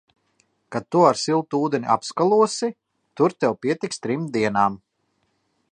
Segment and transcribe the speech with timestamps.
[0.75, 2.71] Kad tu ar siltu ūdeni apskalosi,
[3.21, 4.81] tur tev pietiks trim dienām.